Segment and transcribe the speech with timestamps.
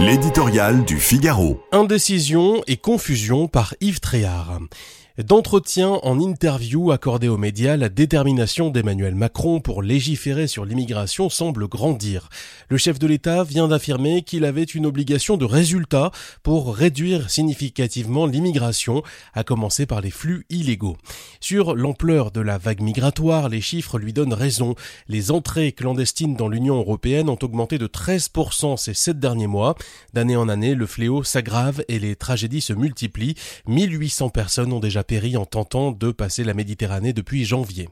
[0.00, 1.60] L'éditorial du Figaro.
[1.72, 4.60] Indécision et confusion par Yves Tréhard.
[5.18, 11.66] D'entretien en interview accordé aux médias, la détermination d'Emmanuel Macron pour légiférer sur l'immigration semble
[11.66, 12.28] grandir.
[12.68, 16.12] Le chef de l'État vient d'affirmer qu'il avait une obligation de résultat
[16.44, 19.02] pour réduire significativement l'immigration,
[19.34, 20.96] à commencer par les flux illégaux.
[21.40, 24.76] Sur l'ampleur de la vague migratoire, les chiffres lui donnent raison.
[25.08, 29.74] Les entrées clandestines dans l'Union européenne ont augmenté de 13% ces sept derniers mois.
[30.14, 33.34] D'année en année, le fléau s'aggrave et les tragédies se multiplient.
[33.66, 37.88] 1800 personnes ont déjà péri en tentant de passer la Méditerranée depuis janvier.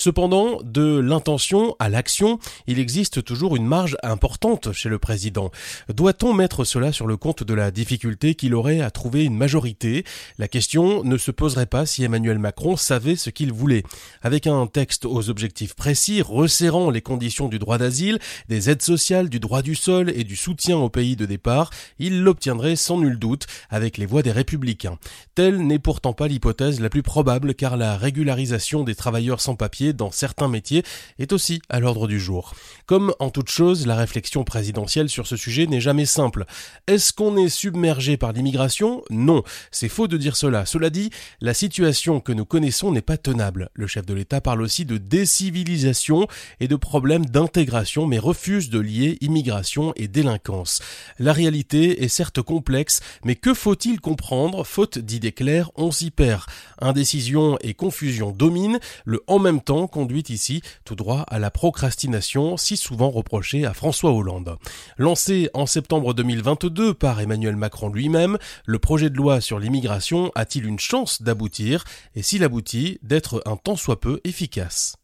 [0.00, 5.50] Cependant, de l'intention à l'action, il existe toujours une marge importante chez le président.
[5.92, 10.06] Doit-on mettre cela sur le compte de la difficulté qu'il aurait à trouver une majorité?
[10.38, 13.82] La question ne se poserait pas si Emmanuel Macron savait ce qu'il voulait.
[14.22, 19.28] Avec un texte aux objectifs précis, resserrant les conditions du droit d'asile, des aides sociales,
[19.28, 23.18] du droit du sol et du soutien au pays de départ, il l'obtiendrait sans nul
[23.18, 24.96] doute avec les voix des républicains.
[25.34, 29.89] Telle n'est pourtant pas l'hypothèse la plus probable car la régularisation des travailleurs sans papier
[29.92, 30.82] dans certains métiers
[31.18, 32.54] est aussi à l'ordre du jour.
[32.86, 36.44] Comme en toute chose, la réflexion présidentielle sur ce sujet n'est jamais simple.
[36.86, 39.02] Est-ce qu'on est submergé par l'immigration?
[39.10, 40.66] Non, c'est faux de dire cela.
[40.66, 43.70] Cela dit, la situation que nous connaissons n'est pas tenable.
[43.74, 46.26] Le chef de l'État parle aussi de décivilisation
[46.60, 50.80] et de problèmes d'intégration, mais refuse de lier immigration et délinquance.
[51.18, 54.64] La réalité est certes complexe, mais que faut-il comprendre?
[54.64, 56.44] Faute d'idées claires, on s'y perd.
[56.80, 62.56] Indécision et confusion dominent, le en même temps conduit ici tout droit à la procrastination
[62.56, 64.56] si souvent reprochée à François Hollande.
[64.98, 70.66] Lancé en septembre 2022 par Emmanuel Macron lui-même, le projet de loi sur l'immigration a-t-il
[70.66, 71.84] une chance d'aboutir?
[72.14, 74.99] Et s'il aboutit, d'être un tant soit peu efficace?